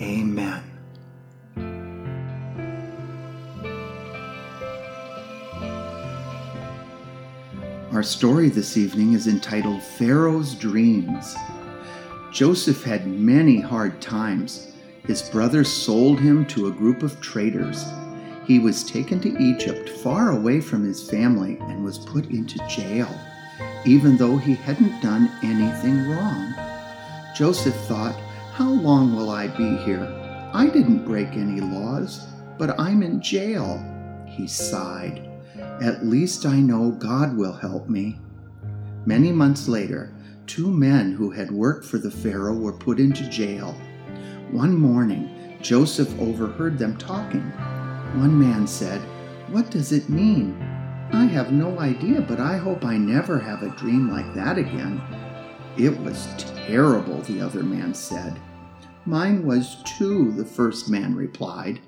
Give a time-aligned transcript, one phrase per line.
[0.00, 0.62] Amen.
[7.90, 11.34] Our story this evening is entitled Pharaoh's Dreams.
[12.32, 14.72] Joseph had many hard times
[15.04, 17.84] his brothers sold him to a group of traders.
[18.44, 23.08] He was taken to Egypt, far away from his family, and was put into jail,
[23.84, 26.54] even though he hadn't done anything wrong.
[27.34, 28.16] Joseph thought,
[28.58, 30.02] How long will I be here?
[30.52, 32.26] I didn't break any laws,
[32.58, 33.80] but I'm in jail.
[34.26, 35.30] He sighed.
[35.80, 38.18] At least I know God will help me.
[39.06, 40.12] Many months later,
[40.48, 43.76] two men who had worked for the Pharaoh were put into jail.
[44.50, 47.48] One morning, Joseph overheard them talking.
[48.18, 49.00] One man said,
[49.52, 50.60] What does it mean?
[51.12, 55.00] I have no idea, but I hope I never have a dream like that again.
[55.78, 56.26] It was
[56.66, 58.36] terrible, the other man said.
[59.06, 61.78] Mine was too, the first man replied.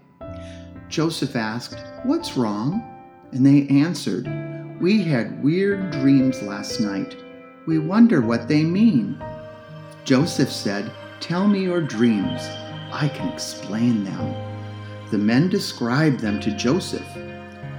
[0.89, 2.83] Joseph asked, What's wrong?
[3.33, 4.28] And they answered,
[4.81, 7.17] We had weird dreams last night.
[7.67, 9.21] We wonder what they mean.
[10.05, 12.43] Joseph said, Tell me your dreams.
[12.93, 14.34] I can explain them.
[15.11, 17.07] The men described them to Joseph.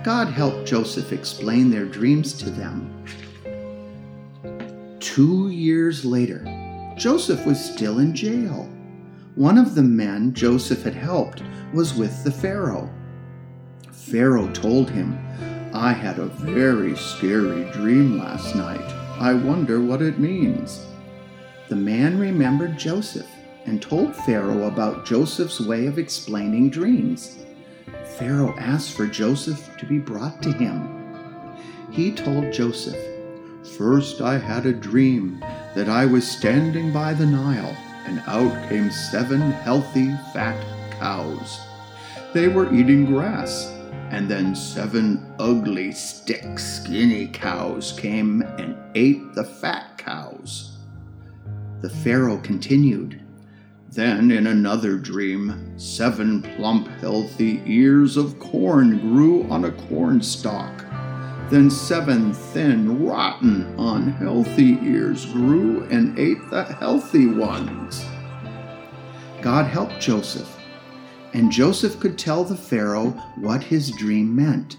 [0.04, 3.06] God helped Joseph explain their dreams to them.
[5.02, 6.46] Two years later,
[6.96, 8.70] Joseph was still in jail.
[9.34, 11.42] One of the men Joseph had helped
[11.74, 12.88] was with the Pharaoh.
[13.92, 15.18] Pharaoh told him,
[15.74, 18.80] I had a very scary dream last night.
[19.20, 20.86] I wonder what it means.
[21.68, 23.30] The man remembered Joseph
[23.66, 27.44] and told Pharaoh about Joseph's way of explaining dreams.
[28.20, 31.58] Pharaoh asked for Joseph to be brought to him.
[31.90, 33.00] He told Joseph,
[33.64, 35.40] First I had a dream
[35.76, 40.60] that I was standing by the Nile, and out came seven healthy, fat
[41.00, 41.60] cows.
[42.34, 43.72] They were eating grass,
[44.10, 50.78] and then seven ugly, stick, skinny cows came and ate the fat cows.
[51.82, 53.22] The Pharaoh continued,
[53.90, 60.86] Then in another dream, seven plump, healthy ears of corn grew on a corn stalk.
[61.52, 68.04] Then seven thin, rotten, unhealthy ears grew and ate the healthy ones.
[69.42, 70.58] God helped Joseph,
[71.34, 74.78] and Joseph could tell the Pharaoh what his dream meant.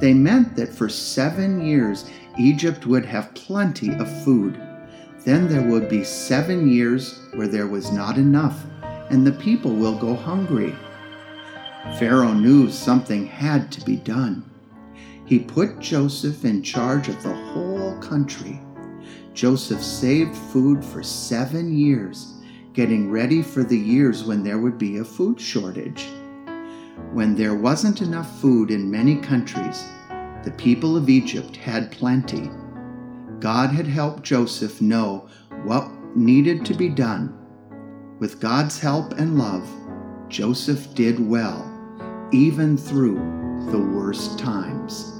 [0.00, 4.60] They meant that for seven years Egypt would have plenty of food
[5.24, 8.64] then there would be seven years where there was not enough,
[9.10, 10.74] and the people will go hungry.
[11.98, 14.44] Pharaoh knew something had to be done.
[15.32, 18.60] He put Joseph in charge of the whole country.
[19.32, 22.34] Joseph saved food for seven years,
[22.74, 26.06] getting ready for the years when there would be a food shortage.
[27.14, 29.82] When there wasn't enough food in many countries,
[30.44, 32.50] the people of Egypt had plenty.
[33.40, 35.30] God had helped Joseph know
[35.64, 37.34] what needed to be done.
[38.18, 39.66] With God's help and love,
[40.28, 41.64] Joseph did well,
[42.32, 43.14] even through
[43.70, 45.11] the worst times.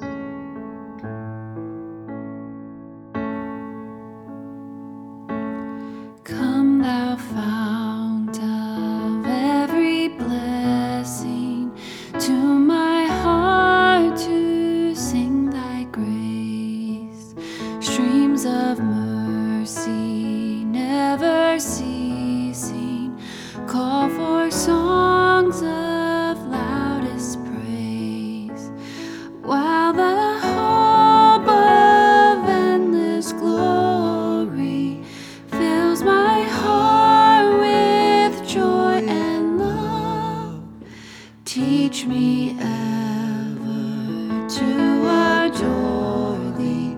[42.02, 46.96] Teach me ever to adore thee.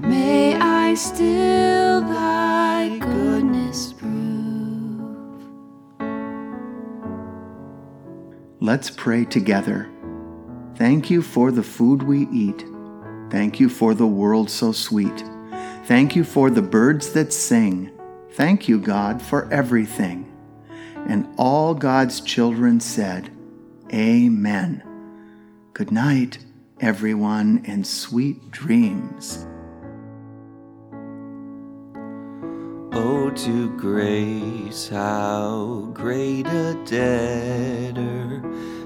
[0.00, 4.10] May I still thy goodness prove.
[8.58, 9.88] Let's pray together.
[10.74, 12.64] Thank you for the food we eat.
[13.30, 15.24] Thank you for the world so sweet.
[15.84, 17.92] Thank you for the birds that sing.
[18.32, 20.26] Thank you, God, for everything.
[21.06, 23.30] And all God's children said,
[23.92, 24.84] Amen.
[25.74, 26.38] Good night,
[26.78, 29.48] everyone, and sweet dreams.
[32.92, 38.44] Oh, to grace, how great a debtor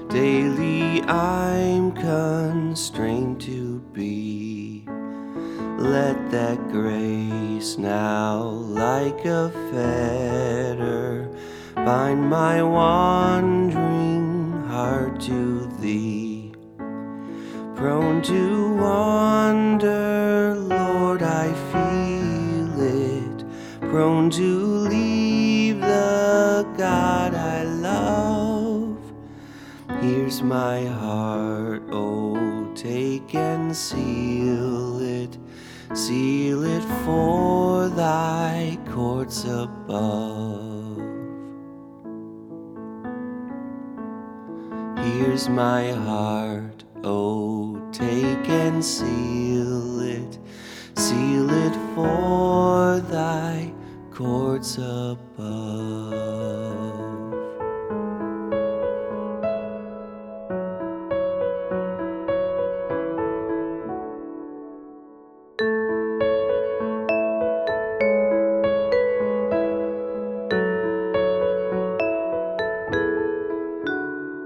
[0.09, 4.85] daily I'm constrained to be.
[5.77, 11.29] Let that grace now, like a fetter,
[11.75, 13.94] bind my wandering
[24.31, 24.57] To
[24.89, 28.97] leave the God I love.
[30.01, 35.37] Here's my heart, oh, take and seal it.
[35.93, 40.97] Seal it for thy courts above.
[44.97, 50.39] Here's my heart, oh, take and seal it,
[50.97, 53.64] seal it for thy
[54.15, 55.25] courts above.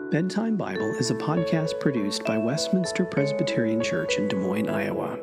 [0.09, 5.19] Bedtime Bible is a podcast produced by Westminster Presbyterian Church in Des Moines, Iowa.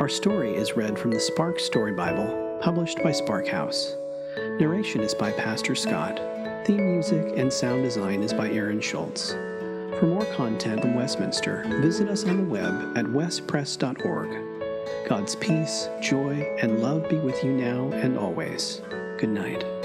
[0.00, 3.96] Our story is read from the Spark Story Bible, published by Spark House.
[4.58, 6.20] Narration is by Pastor Scott.
[6.66, 9.32] Theme music and sound design is by Aaron Schultz.
[9.98, 15.08] For more content from Westminster, visit us on the web at westpress.org.
[15.08, 18.82] God's peace, joy, and love be with you now and always.
[19.18, 19.77] Good night.